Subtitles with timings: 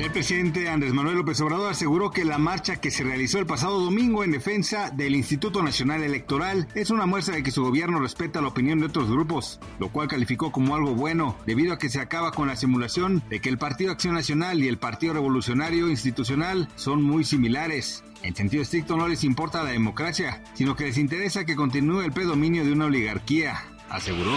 [0.00, 3.78] El presidente Andrés Manuel López Obrador aseguró que la marcha que se realizó el pasado
[3.78, 8.40] domingo en defensa del Instituto Nacional Electoral es una muestra de que su gobierno respeta
[8.40, 12.00] la opinión de otros grupos, lo cual calificó como algo bueno, debido a que se
[12.00, 16.70] acaba con la simulación de que el Partido Acción Nacional y el Partido Revolucionario Institucional
[16.76, 18.02] son muy similares.
[18.22, 22.12] En sentido estricto no les importa la democracia, sino que les interesa que continúe el
[22.12, 24.32] predominio de una oligarquía aseguró.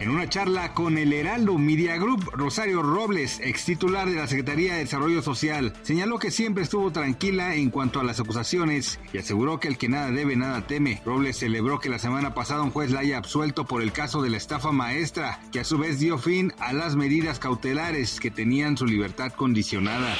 [0.00, 4.74] En una charla con el Heraldo Media Group, Rosario Robles, ex titular de la Secretaría
[4.74, 9.58] de Desarrollo Social, señaló que siempre estuvo tranquila en cuanto a las acusaciones y aseguró
[9.58, 11.02] que el que nada debe, nada teme.
[11.04, 14.30] Robles celebró que la semana pasada un juez la haya absuelto por el caso de
[14.30, 18.76] la estafa maestra, que a su vez dio fin a las medidas cautelares que tenían
[18.76, 20.14] su libertad condicionada.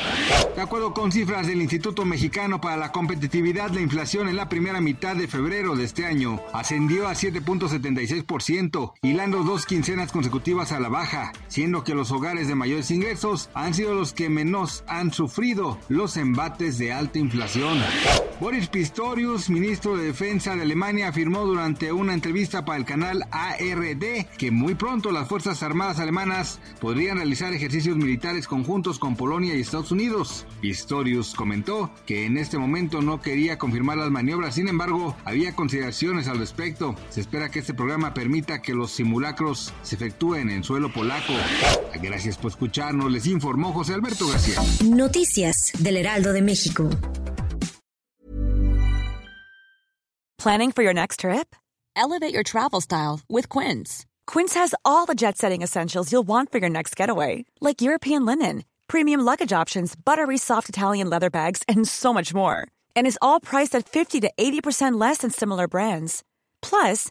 [0.56, 4.80] De acuerdo con cifras del Instituto Mexicano para la Competitividad, la inflación en la primera
[4.80, 10.88] mitad de febrero de este año ascendió a 7.76%, hilando dos quincenas consecutivas a la
[10.88, 15.78] baja, siendo que los hogares de mayores ingresos han sido los que menos han sufrido
[15.88, 17.78] los embates de alta inflación.
[18.40, 24.26] Boris Pistorius, ministro de Defensa de Alemania, afirmó durante una entrevista para el canal ARD
[24.38, 29.60] que muy pronto las Fuerzas Armadas alemanas podrían realizar ejercicios militares conjuntos con Polonia y
[29.60, 30.46] Estados Unidos.
[30.62, 36.26] Pistorius comentó que en este momento no quería confirmar las maniobras, sin embargo, había consideraciones
[36.28, 36.94] al respecto.
[37.10, 41.34] Se espera que este programa permita que los simulacros se efectúen en suelo polaco.
[42.00, 44.60] Gracias por escucharnos, les informó José Alberto García.
[44.84, 46.88] Noticias del Heraldo de México.
[50.38, 51.56] Planning for your next trip?
[51.96, 54.06] Elevate your travel style with Quince.
[54.28, 58.24] Quince has all the jet setting essentials you'll want for your next getaway, like European
[58.24, 62.68] linen, premium luggage options, buttery soft Italian leather bags, and so much more.
[62.94, 66.22] And is all priced at 50 to 80% less than similar brands.
[66.62, 67.10] Plus,